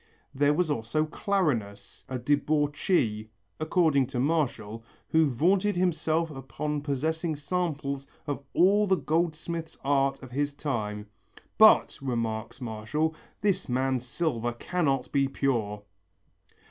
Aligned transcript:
There 0.33 0.51
was 0.55 0.71
also 0.71 1.05
Clarinus, 1.05 2.05
a 2.09 2.17
debauchee, 2.17 3.29
according 3.59 4.07
to 4.07 4.19
Martial, 4.19 4.83
who 5.09 5.29
vaunted 5.29 5.75
himself 5.75 6.31
upon 6.31 6.81
possessing 6.81 7.35
samples 7.35 8.07
of 8.25 8.41
all 8.55 8.87
the 8.87 8.95
goldsmith's 8.97 9.77
art 9.83 10.23
of 10.23 10.31
his 10.31 10.55
time. 10.55 11.05
"But," 11.59 11.99
remarks 12.01 12.59
Martial, 12.59 13.13
"this 13.41 13.69
man's 13.69 14.03
silver 14.03 14.53
cannot 14.53 15.11
be 15.11 15.27
pure!" 15.27 15.83